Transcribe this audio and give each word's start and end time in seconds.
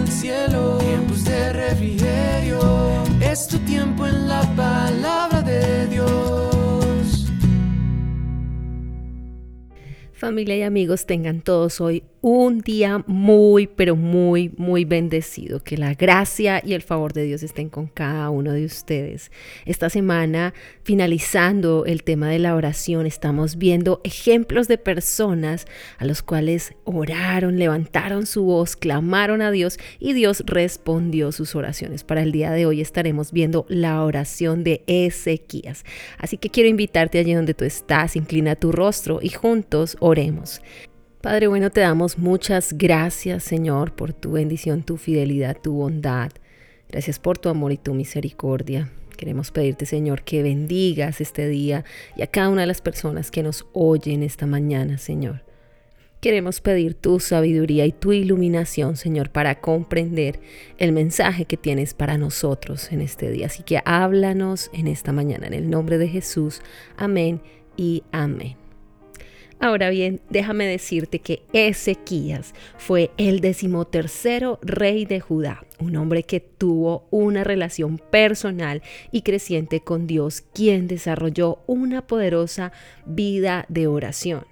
el 0.00 0.08
cielo, 0.08 0.78
tiempos 0.78 1.24
de 1.24 1.52
refrigerio. 1.52 2.60
Es 3.20 3.46
tu 3.48 3.58
tiempo 3.60 4.06
en 4.06 4.28
la 4.28 4.42
palabra 4.56 5.42
de 5.42 5.86
Dios. 5.88 7.26
Familia 10.12 10.56
y 10.56 10.62
amigos, 10.62 11.06
tengan 11.06 11.40
todos 11.40 11.80
hoy 11.80 12.04
un 12.22 12.60
día 12.60 13.02
muy, 13.06 13.66
pero 13.66 13.96
muy, 13.96 14.52
muy 14.56 14.84
bendecido. 14.84 15.62
Que 15.62 15.76
la 15.76 15.94
gracia 15.94 16.60
y 16.64 16.74
el 16.74 16.82
favor 16.82 17.12
de 17.12 17.24
Dios 17.24 17.42
estén 17.42 17.68
con 17.68 17.86
cada 17.86 18.30
uno 18.30 18.52
de 18.52 18.64
ustedes. 18.64 19.30
Esta 19.64 19.88
semana, 19.88 20.52
finalizando 20.82 21.86
el 21.86 22.02
tema 22.02 22.28
de 22.28 22.38
la 22.38 22.54
oración, 22.54 23.06
estamos 23.06 23.56
viendo 23.56 24.00
ejemplos 24.04 24.68
de 24.68 24.78
personas 24.78 25.66
a 25.98 26.04
los 26.04 26.22
cuales 26.22 26.74
oraron, 26.84 27.58
levantaron 27.58 28.26
su 28.26 28.44
voz, 28.44 28.76
clamaron 28.76 29.40
a 29.42 29.50
Dios 29.50 29.78
y 29.98 30.12
Dios 30.12 30.42
respondió 30.46 31.32
sus 31.32 31.54
oraciones. 31.54 32.04
Para 32.04 32.22
el 32.22 32.32
día 32.32 32.50
de 32.50 32.66
hoy 32.66 32.80
estaremos 32.80 33.32
viendo 33.32 33.64
la 33.68 34.02
oración 34.04 34.62
de 34.62 34.82
Ezequías. 34.86 35.84
Así 36.18 36.36
que 36.36 36.50
quiero 36.50 36.68
invitarte 36.68 37.18
allí 37.18 37.32
donde 37.32 37.54
tú 37.54 37.64
estás, 37.64 38.16
inclina 38.16 38.56
tu 38.56 38.72
rostro 38.72 39.20
y 39.22 39.30
juntos 39.30 39.96
oremos. 40.00 40.60
Padre 41.20 41.48
bueno, 41.48 41.68
te 41.68 41.82
damos 41.82 42.16
muchas 42.16 42.72
gracias, 42.72 43.44
Señor, 43.44 43.92
por 43.92 44.14
tu 44.14 44.32
bendición, 44.32 44.82
tu 44.82 44.96
fidelidad, 44.96 45.54
tu 45.60 45.74
bondad. 45.74 46.30
Gracias 46.88 47.18
por 47.18 47.36
tu 47.36 47.50
amor 47.50 47.72
y 47.72 47.76
tu 47.76 47.92
misericordia. 47.92 48.90
Queremos 49.18 49.50
pedirte, 49.50 49.84
Señor, 49.84 50.22
que 50.22 50.42
bendigas 50.42 51.20
este 51.20 51.46
día 51.46 51.84
y 52.16 52.22
a 52.22 52.26
cada 52.26 52.48
una 52.48 52.62
de 52.62 52.68
las 52.68 52.80
personas 52.80 53.30
que 53.30 53.42
nos 53.42 53.66
oyen 53.74 54.22
esta 54.22 54.46
mañana, 54.46 54.96
Señor. 54.96 55.44
Queremos 56.22 56.62
pedir 56.62 56.94
tu 56.94 57.20
sabiduría 57.20 57.84
y 57.84 57.92
tu 57.92 58.12
iluminación, 58.12 58.96
Señor, 58.96 59.28
para 59.28 59.60
comprender 59.60 60.40
el 60.78 60.92
mensaje 60.92 61.44
que 61.44 61.58
tienes 61.58 61.92
para 61.92 62.16
nosotros 62.16 62.92
en 62.92 63.02
este 63.02 63.30
día. 63.30 63.46
Así 63.46 63.62
que 63.62 63.82
háblanos 63.84 64.70
en 64.72 64.86
esta 64.86 65.12
mañana, 65.12 65.48
en 65.48 65.54
el 65.54 65.68
nombre 65.68 65.98
de 65.98 66.08
Jesús. 66.08 66.62
Amén 66.96 67.42
y 67.76 68.04
amén. 68.10 68.59
Ahora 69.62 69.90
bien, 69.90 70.22
déjame 70.30 70.66
decirte 70.66 71.18
que 71.18 71.42
Ezequías 71.52 72.54
fue 72.78 73.10
el 73.18 73.40
decimotercero 73.40 74.58
rey 74.62 75.04
de 75.04 75.20
Judá, 75.20 75.66
un 75.78 75.96
hombre 75.96 76.22
que 76.22 76.40
tuvo 76.40 77.06
una 77.10 77.44
relación 77.44 77.98
personal 77.98 78.82
y 79.12 79.20
creciente 79.20 79.80
con 79.80 80.06
Dios, 80.06 80.40
quien 80.54 80.88
desarrolló 80.88 81.58
una 81.66 82.06
poderosa 82.06 82.72
vida 83.04 83.66
de 83.68 83.86
oración. 83.86 84.49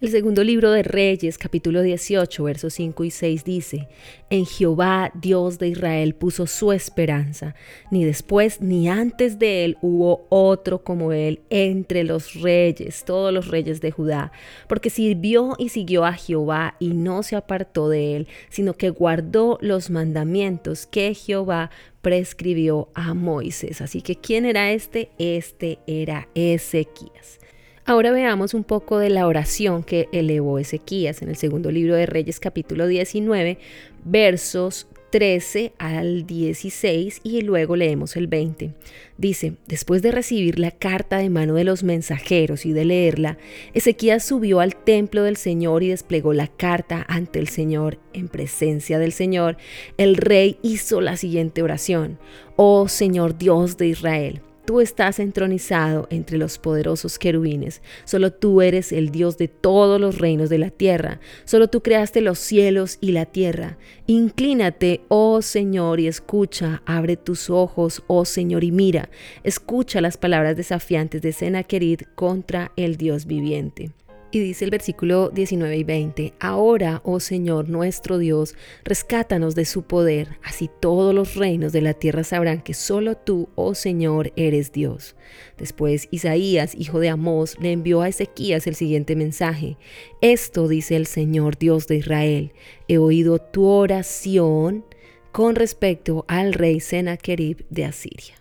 El 0.00 0.08
segundo 0.08 0.42
libro 0.42 0.70
de 0.70 0.82
Reyes, 0.82 1.36
capítulo 1.36 1.82
18, 1.82 2.42
versos 2.42 2.72
5 2.72 3.04
y 3.04 3.10
6 3.10 3.44
dice, 3.44 3.88
En 4.30 4.46
Jehová, 4.46 5.12
Dios 5.14 5.58
de 5.58 5.68
Israel, 5.68 6.14
puso 6.14 6.46
su 6.46 6.72
esperanza. 6.72 7.54
Ni 7.90 8.06
después 8.06 8.62
ni 8.62 8.88
antes 8.88 9.38
de 9.38 9.66
él 9.66 9.76
hubo 9.82 10.26
otro 10.30 10.82
como 10.84 11.12
él 11.12 11.42
entre 11.50 12.04
los 12.04 12.32
reyes, 12.40 13.04
todos 13.04 13.30
los 13.30 13.48
reyes 13.48 13.82
de 13.82 13.90
Judá, 13.90 14.32
porque 14.68 14.88
sirvió 14.88 15.54
y 15.58 15.68
siguió 15.68 16.06
a 16.06 16.14
Jehová 16.14 16.76
y 16.78 16.94
no 16.94 17.22
se 17.22 17.36
apartó 17.36 17.90
de 17.90 18.16
él, 18.16 18.28
sino 18.48 18.72
que 18.72 18.88
guardó 18.88 19.58
los 19.60 19.90
mandamientos 19.90 20.86
que 20.86 21.12
Jehová 21.12 21.70
prescribió 22.00 22.88
a 22.94 23.12
Moisés. 23.12 23.82
Así 23.82 24.00
que, 24.00 24.16
¿quién 24.16 24.46
era 24.46 24.72
este? 24.72 25.10
Este 25.18 25.78
era 25.86 26.26
Ezequías. 26.34 27.38
Ahora 27.86 28.12
veamos 28.12 28.54
un 28.54 28.62
poco 28.62 28.98
de 28.98 29.10
la 29.10 29.26
oración 29.26 29.82
que 29.82 30.08
elevó 30.12 30.58
Ezequías 30.58 31.22
en 31.22 31.30
el 31.30 31.36
segundo 31.36 31.70
libro 31.70 31.96
de 31.96 32.06
Reyes 32.06 32.38
capítulo 32.38 32.86
19, 32.86 33.58
versos 34.04 34.86
13 35.10 35.72
al 35.78 36.26
16 36.26 37.20
y 37.24 37.40
luego 37.40 37.76
leemos 37.76 38.16
el 38.16 38.26
20. 38.26 38.74
Dice, 39.16 39.54
después 39.66 40.02
de 40.02 40.12
recibir 40.12 40.58
la 40.58 40.70
carta 40.70 41.18
de 41.18 41.30
mano 41.30 41.54
de 41.54 41.64
los 41.64 41.82
mensajeros 41.82 42.64
y 42.64 42.72
de 42.72 42.84
leerla, 42.84 43.38
Ezequías 43.74 44.24
subió 44.24 44.60
al 44.60 44.76
templo 44.76 45.24
del 45.24 45.36
Señor 45.36 45.82
y 45.82 45.88
desplegó 45.88 46.32
la 46.32 46.48
carta 46.48 47.04
ante 47.08 47.38
el 47.38 47.48
Señor. 47.48 47.98
En 48.12 48.28
presencia 48.28 48.98
del 48.98 49.12
Señor, 49.12 49.56
el 49.96 50.16
rey 50.16 50.58
hizo 50.62 51.00
la 51.00 51.16
siguiente 51.16 51.62
oración. 51.62 52.18
Oh 52.56 52.88
Señor 52.88 53.36
Dios 53.38 53.78
de 53.78 53.88
Israel 53.88 54.42
Tú 54.70 54.80
estás 54.80 55.18
entronizado 55.18 56.06
entre 56.10 56.38
los 56.38 56.58
poderosos 56.58 57.18
querubines. 57.18 57.82
Solo 58.04 58.32
tú 58.32 58.62
eres 58.62 58.92
el 58.92 59.10
Dios 59.10 59.36
de 59.36 59.48
todos 59.48 60.00
los 60.00 60.18
reinos 60.18 60.48
de 60.48 60.58
la 60.58 60.70
tierra. 60.70 61.18
Solo 61.44 61.66
tú 61.66 61.82
creaste 61.82 62.20
los 62.20 62.38
cielos 62.38 62.96
y 63.00 63.10
la 63.10 63.26
tierra. 63.26 63.78
Inclínate, 64.06 65.00
oh 65.08 65.42
Señor, 65.42 65.98
y 65.98 66.06
escucha. 66.06 66.82
Abre 66.86 67.16
tus 67.16 67.50
ojos, 67.50 68.04
oh 68.06 68.24
Señor, 68.24 68.62
y 68.62 68.70
mira. 68.70 69.10
Escucha 69.42 70.00
las 70.00 70.16
palabras 70.16 70.56
desafiantes 70.56 71.20
de 71.20 71.32
Sennacherib 71.32 72.06
contra 72.14 72.70
el 72.76 72.96
Dios 72.96 73.26
viviente. 73.26 73.90
Y 74.32 74.38
dice 74.38 74.64
el 74.64 74.70
versículo 74.70 75.30
19 75.30 75.76
y 75.76 75.82
20, 75.82 76.34
Ahora, 76.38 77.00
oh 77.04 77.18
Señor 77.18 77.68
nuestro 77.68 78.16
Dios, 78.16 78.54
rescátanos 78.84 79.56
de 79.56 79.64
su 79.64 79.82
poder, 79.82 80.38
así 80.44 80.70
todos 80.80 81.12
los 81.12 81.34
reinos 81.34 81.72
de 81.72 81.80
la 81.80 81.94
tierra 81.94 82.22
sabrán 82.22 82.60
que 82.60 82.72
solo 82.72 83.16
tú, 83.16 83.48
oh 83.56 83.74
Señor, 83.74 84.32
eres 84.36 84.70
Dios. 84.70 85.16
Después 85.58 86.06
Isaías, 86.12 86.76
hijo 86.76 87.00
de 87.00 87.08
Amós, 87.08 87.56
le 87.60 87.72
envió 87.72 88.02
a 88.02 88.08
Ezequías 88.08 88.68
el 88.68 88.76
siguiente 88.76 89.16
mensaje. 89.16 89.78
Esto 90.20 90.68
dice 90.68 90.94
el 90.94 91.06
Señor 91.06 91.58
Dios 91.58 91.88
de 91.88 91.96
Israel, 91.96 92.52
he 92.86 92.98
oído 92.98 93.40
tu 93.40 93.66
oración 93.66 94.84
con 95.32 95.56
respecto 95.56 96.24
al 96.28 96.52
rey 96.52 96.78
Sennacherib 96.78 97.66
de 97.68 97.84
Asiria. 97.84 98.39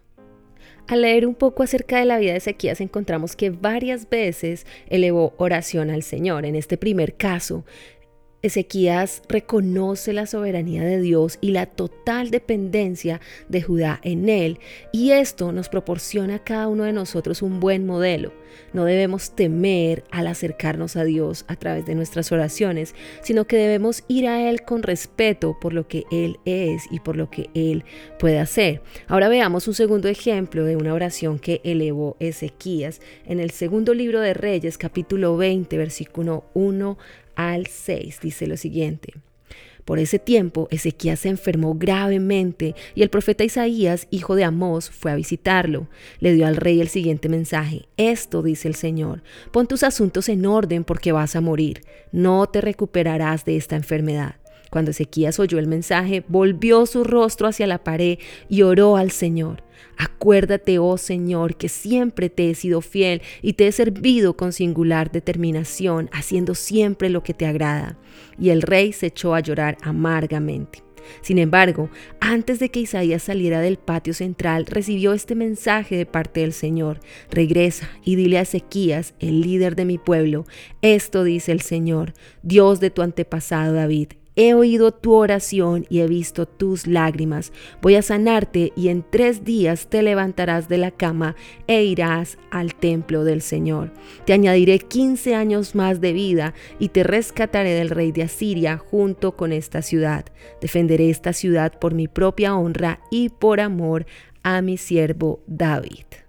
Al 0.89 1.03
leer 1.03 1.27
un 1.27 1.35
poco 1.35 1.61
acerca 1.61 2.00
de 2.00 2.05
la 2.05 2.17
vida 2.17 2.31
de 2.31 2.39
Ezequías 2.39 2.81
encontramos 2.81 3.35
que 3.35 3.51
varias 3.51 4.09
veces 4.09 4.66
elevó 4.89 5.35
oración 5.38 5.91
al 5.91 6.01
Señor. 6.01 6.45
En 6.45 6.55
este 6.55 6.77
primer 6.77 7.13
caso, 7.13 7.63
Ezequías 8.41 9.22
reconoce 9.27 10.13
la 10.13 10.25
soberanía 10.25 10.83
de 10.83 11.01
Dios 11.01 11.38
y 11.41 11.51
la 11.51 11.66
total 11.66 12.31
dependencia 12.31 13.19
de 13.50 13.61
Judá 13.61 14.00
en 14.01 14.29
él, 14.29 14.59
y 14.94 15.11
esto 15.11 15.51
nos 15.51 15.67
proporciona 15.67 16.35
a 16.35 16.44
cada 16.44 16.69
uno 16.69 16.85
de 16.85 16.94
nosotros 16.94 17.41
un 17.41 17.59
buen 17.59 17.85
modelo. 17.85 18.31
No 18.73 18.85
debemos 18.85 19.35
temer 19.35 20.03
al 20.09 20.27
acercarnos 20.27 20.95
a 20.95 21.03
Dios 21.03 21.44
a 21.47 21.55
través 21.55 21.85
de 21.85 21.95
nuestras 21.95 22.31
oraciones, 22.31 22.95
sino 23.22 23.45
que 23.45 23.57
debemos 23.57 24.03
ir 24.07 24.27
a 24.27 24.50
Él 24.50 24.63
con 24.63 24.83
respeto 24.83 25.57
por 25.59 25.73
lo 25.73 25.88
que 25.88 26.06
Él 26.11 26.39
es 26.45 26.83
y 26.91 27.00
por 27.00 27.17
lo 27.17 27.29
que 27.29 27.50
Él 27.53 27.83
puede 28.19 28.39
hacer. 28.39 28.81
Ahora 29.07 29.27
veamos 29.27 29.67
un 29.67 29.73
segundo 29.73 30.07
ejemplo 30.07 30.63
de 30.63 30.77
una 30.77 30.94
oración 30.94 31.39
que 31.39 31.61
elevó 31.63 32.16
Ezequías 32.19 33.01
en 33.25 33.39
el 33.39 33.51
segundo 33.51 33.94
libro 33.94 34.21
de 34.21 34.33
Reyes, 34.33 34.77
capítulo 34.77 35.35
20, 35.35 35.77
versículo 35.77 36.45
1 36.53 36.97
al 37.35 37.67
6. 37.67 38.19
Dice 38.22 38.47
lo 38.47 38.57
siguiente. 38.57 39.13
Por 39.90 39.97
ese 39.97 40.19
tiempo, 40.19 40.67
Ezequías 40.69 41.22
se 41.22 41.29
enfermó 41.29 41.73
gravemente 41.73 42.75
y 42.94 43.01
el 43.01 43.09
profeta 43.09 43.44
Isaías, 43.44 44.07
hijo 44.12 44.35
de 44.35 44.44
Amós, 44.44 44.91
fue 44.91 45.12
a 45.12 45.16
visitarlo. 45.16 45.88
Le 46.19 46.31
dio 46.34 46.45
al 46.45 46.57
rey 46.57 46.79
el 46.79 46.89
siguiente 46.89 47.28
mensaje. 47.28 47.88
Esto 47.97 48.44
dice 48.44 48.68
el 48.68 48.75
Señor, 48.75 49.23
pon 49.51 49.66
tus 49.66 49.81
asuntos 49.81 50.29
en 50.29 50.45
orden 50.45 50.84
porque 50.84 51.12
vas 51.12 51.35
a 51.35 51.41
morir. 51.41 51.81
No 52.12 52.45
te 52.45 52.62
recuperarás 52.62 53.45
de 53.45 53.57
esta 53.57 53.75
enfermedad. 53.75 54.35
Cuando 54.69 54.91
Ezequías 54.91 55.40
oyó 55.40 55.59
el 55.59 55.68
mensaje, 55.68 56.24
volvió 56.28 56.85
su 56.85 57.03
rostro 57.03 57.47
hacia 57.47 57.68
la 57.68 57.84
pared 57.84 58.19
y 58.50 58.62
oró 58.62 58.97
al 58.97 59.12
Señor. 59.12 59.63
Acuérdate, 59.97 60.80
oh 60.80 60.97
Señor, 60.97 61.56
que 61.56 61.69
siempre 61.69 62.30
te 62.30 62.50
he 62.50 62.56
sido 62.56 62.81
fiel 62.81 63.22
y 63.41 63.53
te 63.53 63.68
he 63.68 63.72
servido 63.72 64.35
con 64.35 64.53
singular 64.53 65.12
determinación, 65.12 66.09
haciendo 66.13 66.56
siempre 66.56 67.09
lo 67.09 67.24
que 67.24 67.34
te 67.34 67.46
agrada. 67.46 67.97
Y 68.38 68.50
el 68.50 68.62
rey 68.62 68.94
se 68.94 69.07
echó 69.07 69.36
a 69.36 69.39
llorar 69.39 69.77
amargamente. 69.81 70.83
Sin 71.22 71.38
embargo, 71.38 71.89
antes 72.19 72.60
de 72.60 72.69
que 72.69 72.81
Isaías 72.81 73.24
saliera 73.24 73.62
del 73.62 73.77
patio 73.77 74.13
central, 74.13 74.65
recibió 74.65 75.13
este 75.13 75.36
mensaje 75.36 75.95
de 75.95 76.06
parte 76.06 76.42
del 76.42 76.54
Señor. 76.54 77.00
Regresa 77.31 77.89
y 78.04 78.15
dile 78.15 78.38
a 78.38 78.42
Ezequías, 78.42 79.13
el 79.19 79.42
líder 79.42 79.75
de 79.75 79.86
mi 79.86 79.98
pueblo, 79.98 80.45
esto 80.81 81.24
dice 81.24 81.51
el 81.51 81.62
Señor, 81.62 82.13
Dios 82.44 82.80
de 82.80 82.89
tu 82.89 83.01
antepasado 83.01 83.74
David, 83.74 84.10
He 84.41 84.53
oído 84.53 84.94
tu 84.94 85.15
oración 85.15 85.86
y 85.89 86.00
he 86.00 86.07
visto 86.07 86.45
tus 86.45 86.88
lágrimas. 86.88 87.51
Voy 87.81 87.95
a 87.95 88.01
sanarte 88.01 88.71
y 88.74 88.88
en 88.88 89.03
tres 89.03 89.44
días 89.44 89.88
te 89.88 90.01
levantarás 90.01 90.69
de 90.69 90.77
la 90.77 90.91
cama 90.91 91.36
e 91.68 91.83
irás 91.83 92.38
al 92.50 92.74
templo 92.74 93.25
del 93.25 93.41
Señor. 93.41 93.91
Te 94.25 94.31
añadiré 94.31 94.80
quince 94.80 95.36
años 95.36 95.75
más 95.75 96.00
de 96.00 96.13
vida 96.13 96.53
y 96.80 96.88
te 96.88 97.03
rescataré 97.03 97.74
del 97.74 97.89
rey 97.89 98.13
de 98.13 98.24
Asiria 98.24 98.77
junto 98.77 99.36
con 99.36 99.51
esta 99.51 99.81
ciudad. 99.81 100.24
Defenderé 100.62 101.09
esta 101.09 101.33
ciudad 101.33 101.77
por 101.77 101.94
mi 101.94 102.07
propia 102.07 102.56
honra 102.56 103.01
y 103.12 103.27
por 103.27 103.59
amor 103.59 104.06
a 104.41 104.62
mi 104.62 104.77
siervo 104.77 105.44
David. 105.47 106.28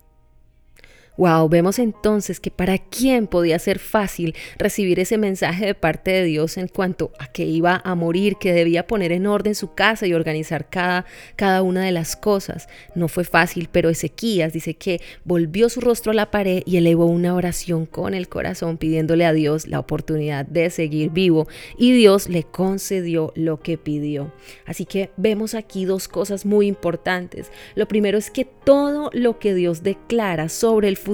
Wow, 1.20 1.50
vemos 1.50 1.78
entonces 1.78 2.40
que 2.40 2.50
para 2.50 2.78
quién 2.78 3.26
podía 3.26 3.58
ser 3.58 3.78
fácil 3.78 4.34
recibir 4.56 4.98
ese 5.00 5.18
mensaje 5.18 5.66
de 5.66 5.74
parte 5.74 6.12
de 6.12 6.24
Dios 6.24 6.56
en 6.56 6.66
cuanto 6.66 7.12
a 7.18 7.26
que 7.26 7.44
iba 7.44 7.82
a 7.84 7.94
morir, 7.94 8.36
que 8.40 8.54
debía 8.54 8.86
poner 8.86 9.12
en 9.12 9.26
orden 9.26 9.54
su 9.54 9.74
casa 9.74 10.06
y 10.06 10.14
organizar 10.14 10.70
cada, 10.70 11.04
cada 11.36 11.60
una 11.60 11.84
de 11.84 11.92
las 11.92 12.16
cosas. 12.16 12.70
No 12.94 13.06
fue 13.06 13.24
fácil, 13.24 13.68
pero 13.70 13.90
Ezequías 13.90 14.54
dice 14.54 14.72
que 14.72 15.02
volvió 15.22 15.68
su 15.68 15.82
rostro 15.82 16.12
a 16.12 16.14
la 16.14 16.30
pared 16.30 16.62
y 16.64 16.78
elevó 16.78 17.04
una 17.04 17.34
oración 17.34 17.84
con 17.84 18.14
el 18.14 18.30
corazón 18.30 18.78
pidiéndole 18.78 19.26
a 19.26 19.34
Dios 19.34 19.68
la 19.68 19.78
oportunidad 19.78 20.46
de 20.46 20.70
seguir 20.70 21.10
vivo 21.10 21.48
y 21.76 21.92
Dios 21.92 22.30
le 22.30 22.44
concedió 22.44 23.34
lo 23.36 23.60
que 23.60 23.76
pidió. 23.76 24.32
Así 24.64 24.86
que 24.86 25.10
vemos 25.18 25.54
aquí 25.54 25.84
dos 25.84 26.08
cosas 26.08 26.46
muy 26.46 26.66
importantes. 26.66 27.52
Lo 27.74 27.86
primero 27.86 28.16
es 28.16 28.30
que 28.30 28.46
todo 28.46 29.10
lo 29.12 29.38
que 29.38 29.52
Dios 29.52 29.82
declara 29.82 30.48
sobre 30.48 30.88
el 30.88 30.96
futuro 30.96 31.09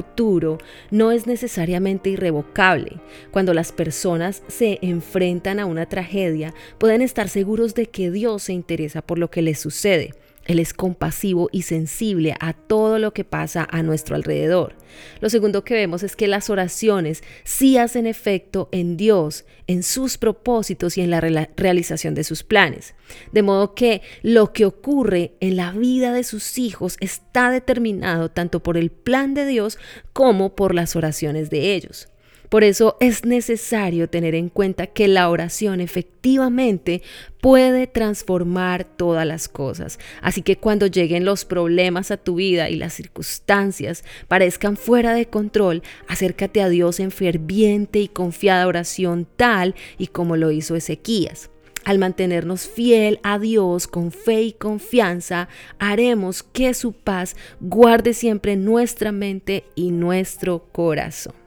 no 0.90 1.12
es 1.12 1.26
necesariamente 1.26 2.10
irrevocable. 2.10 3.00
Cuando 3.31 3.54
las 3.54 3.72
personas 3.72 4.43
se 4.48 4.78
enfrentan 4.82 5.60
a 5.60 5.66
una 5.66 5.87
tragedia, 5.87 6.54
pueden 6.78 7.02
estar 7.02 7.28
seguros 7.28 7.75
de 7.75 7.87
que 7.87 8.10
Dios 8.10 8.44
se 8.44 8.52
interesa 8.52 9.02
por 9.02 9.19
lo 9.19 9.31
que 9.31 9.43
les 9.43 9.58
sucede. 9.58 10.14
Él 10.46 10.58
es 10.58 10.72
compasivo 10.72 11.48
y 11.52 11.62
sensible 11.62 12.34
a 12.40 12.52
todo 12.52 12.98
lo 12.98 13.12
que 13.12 13.25
pasa 13.25 13.66
a 13.70 13.82
nuestro 13.82 14.16
alrededor. 14.16 14.75
Lo 15.20 15.28
segundo 15.28 15.64
que 15.64 15.75
vemos 15.75 16.02
es 16.02 16.16
que 16.16 16.28
las 16.28 16.50
oraciones 16.50 17.22
sí 17.44 17.76
hacen 17.78 18.06
efecto 18.06 18.69
en 18.72 18.96
Dios, 18.96 19.44
en 19.66 19.82
sus 19.82 20.19
propósitos 20.19 20.96
y 20.96 21.02
en 21.02 21.10
la 21.10 21.20
realización 21.56 22.14
de 22.14 22.25
sus 22.25 22.43
planes. 22.43 22.94
De 23.32 23.43
modo 23.43 23.75
que 23.75 24.02
lo 24.22 24.52
que 24.52 24.64
ocurre 24.64 25.34
en 25.40 25.56
la 25.56 25.72
vida 25.72 26.12
de 26.12 26.25
sus 26.25 26.58
hijos 26.58 26.96
está 27.00 27.50
determinado 27.50 28.31
tanto 28.31 28.62
por 28.62 28.76
el 28.76 28.90
plan 28.90 29.34
de 29.34 29.46
Dios 29.46 29.78
como 30.12 30.54
por 30.54 30.75
las 30.75 30.96
oraciones 30.96 31.50
de 31.50 31.75
ellos. 31.75 32.08
Por 32.48 32.64
eso 32.64 32.96
es 33.00 33.25
necesario 33.25 34.08
tener 34.08 34.34
en 34.34 34.48
cuenta 34.48 34.87
que 34.87 35.08
la 35.08 35.28
oración 35.28 35.81
efectivamente 35.81 37.02
puede 37.40 37.87
transformar 37.87 38.84
todas 38.84 39.26
las 39.26 39.48
cosas. 39.48 39.98
Así 40.22 40.43
que 40.43 40.56
cuando 40.56 40.87
lleguen 40.87 41.25
los 41.25 41.44
problemas 41.44 42.10
a 42.10 42.16
tu 42.16 42.37
vida 42.37 42.69
y 42.70 42.76
las 42.76 42.94
circunstancias 42.94 44.04
parezcan 44.28 44.76
fuera 44.76 45.14
de 45.14 45.26
control, 45.26 45.82
acércate 46.08 46.62
a 46.62 46.69
Dios 46.69 47.00
en 47.00 47.10
ferviente 47.10 48.00
y 48.00 48.08
confiada 48.08 48.66
oración 48.66 49.26
tal 49.37 49.75
y 49.98 50.08
como 50.08 50.37
lo 50.37 50.50
hizo 50.50 50.76
Ezequías. 50.76 51.50
Al 51.84 52.00
mantenernos 52.00 52.66
fiel 52.66 53.20
a 53.22 53.38
Dios 53.38 53.87
con 53.87 54.10
fe 54.10 54.43
y 54.43 54.52
confianza, 54.52 55.48
haremos 55.78 56.43
que 56.43 56.75
su 56.75 56.93
paz 56.93 57.37
guarde 57.60 58.12
siempre 58.12 58.56
nuestra 58.56 59.12
mente 59.12 59.62
y 59.76 59.93
nuestro 59.93 60.66
corazón. 60.72 61.45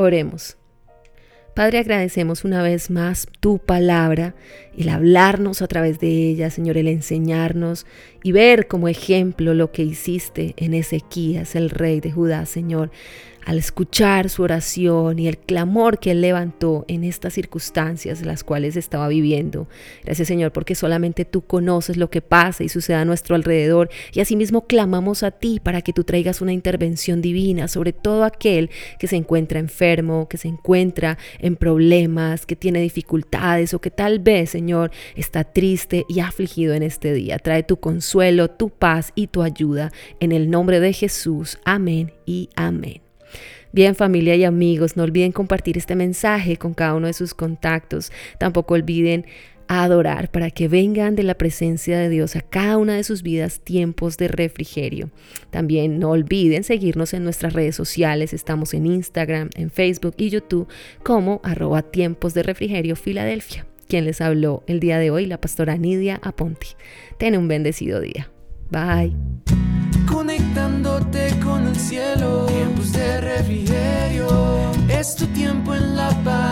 Oremos. 0.00 0.56
Padre, 1.56 1.78
agradecemos 1.80 2.44
una 2.44 2.62
vez 2.62 2.88
más 2.88 3.26
tu 3.40 3.58
palabra, 3.58 4.36
el 4.76 4.90
hablarnos 4.90 5.60
a 5.60 5.66
través 5.66 5.98
de 5.98 6.06
ella, 6.06 6.50
Señor, 6.50 6.76
el 6.76 6.86
enseñarnos 6.86 7.84
y 8.28 8.32
ver 8.32 8.66
como 8.66 8.88
ejemplo 8.88 9.54
lo 9.54 9.72
que 9.72 9.82
hiciste 9.82 10.52
en 10.58 10.74
Ezequías, 10.74 11.56
el 11.56 11.70
rey 11.70 12.00
de 12.00 12.12
Judá, 12.12 12.44
Señor 12.44 12.90
al 13.48 13.56
escuchar 13.56 14.28
su 14.28 14.42
oración 14.42 15.18
y 15.18 15.26
el 15.26 15.38
clamor 15.38 15.98
que 15.98 16.10
él 16.10 16.20
levantó 16.20 16.84
en 16.86 17.02
estas 17.02 17.32
circunstancias 17.32 18.20
las 18.20 18.44
cuales 18.44 18.76
estaba 18.76 19.08
viviendo. 19.08 19.68
Gracias 20.04 20.28
Señor 20.28 20.52
porque 20.52 20.74
solamente 20.74 21.24
tú 21.24 21.40
conoces 21.40 21.96
lo 21.96 22.10
que 22.10 22.20
pasa 22.20 22.62
y 22.62 22.68
sucede 22.68 22.96
a 22.98 23.06
nuestro 23.06 23.34
alrededor 23.34 23.88
y 24.12 24.20
asimismo 24.20 24.66
clamamos 24.66 25.22
a 25.22 25.30
ti 25.30 25.60
para 25.62 25.80
que 25.80 25.94
tú 25.94 26.04
traigas 26.04 26.42
una 26.42 26.52
intervención 26.52 27.22
divina 27.22 27.68
sobre 27.68 27.94
todo 27.94 28.24
aquel 28.24 28.68
que 28.98 29.06
se 29.06 29.16
encuentra 29.16 29.58
enfermo, 29.58 30.28
que 30.28 30.36
se 30.36 30.48
encuentra 30.48 31.16
en 31.38 31.56
problemas, 31.56 32.44
que 32.44 32.54
tiene 32.54 32.82
dificultades 32.82 33.72
o 33.72 33.80
que 33.80 33.90
tal 33.90 34.18
vez 34.18 34.50
Señor 34.50 34.90
está 35.16 35.44
triste 35.44 36.04
y 36.06 36.20
afligido 36.20 36.74
en 36.74 36.82
este 36.82 37.14
día. 37.14 37.38
Trae 37.38 37.62
tu 37.62 37.78
consuelo, 37.78 38.17
tu 38.56 38.70
paz 38.70 39.12
y 39.14 39.28
tu 39.28 39.42
ayuda 39.42 39.92
en 40.20 40.32
el 40.32 40.50
nombre 40.50 40.80
de 40.80 40.92
Jesús. 40.92 41.58
Amén 41.64 42.12
y 42.26 42.48
amén. 42.56 43.00
Bien 43.72 43.94
familia 43.94 44.34
y 44.34 44.44
amigos, 44.44 44.96
no 44.96 45.04
olviden 45.04 45.30
compartir 45.30 45.78
este 45.78 45.94
mensaje 45.94 46.56
con 46.56 46.74
cada 46.74 46.94
uno 46.94 47.06
de 47.06 47.12
sus 47.12 47.32
contactos. 47.32 48.10
Tampoco 48.38 48.74
olviden 48.74 49.24
adorar 49.68 50.30
para 50.30 50.50
que 50.50 50.66
vengan 50.66 51.14
de 51.14 51.22
la 51.22 51.34
presencia 51.34 51.98
de 51.98 52.08
Dios 52.08 52.34
a 52.34 52.40
cada 52.40 52.76
una 52.78 52.96
de 52.96 53.04
sus 53.04 53.22
vidas 53.22 53.60
tiempos 53.60 54.16
de 54.16 54.26
refrigerio. 54.26 55.10
También 55.50 56.00
no 56.00 56.10
olviden 56.10 56.64
seguirnos 56.64 57.14
en 57.14 57.22
nuestras 57.22 57.52
redes 57.52 57.76
sociales. 57.76 58.32
Estamos 58.32 58.74
en 58.74 58.86
Instagram, 58.86 59.50
en 59.54 59.70
Facebook 59.70 60.14
y 60.16 60.30
YouTube 60.30 60.66
como 61.04 61.40
arroba 61.44 61.82
tiempos 61.82 62.34
de 62.34 62.42
refrigerio 62.42 62.96
Filadelfia. 62.96 63.67
Quien 63.88 64.04
les 64.04 64.20
habló 64.20 64.62
el 64.66 64.80
día 64.80 64.98
de 64.98 65.10
hoy, 65.10 65.26
la 65.26 65.40
pastora 65.40 65.76
Nidia 65.76 66.20
Aponti. 66.22 66.68
Ten 67.16 67.36
un 67.36 67.48
bendecido 67.48 68.00
día. 68.00 68.30
Bye 68.70 69.14
conectándote 70.08 71.38
con 71.44 71.66
el 71.66 71.76
cielo. 71.76 72.46
Tiempos 72.46 72.92
de 72.92 73.20
refrigerio, 73.20 74.72
es 74.88 75.14
tu 75.14 75.26
tiempo 75.28 75.74
en 75.74 75.96
la 75.96 76.08
paz. 76.24 76.48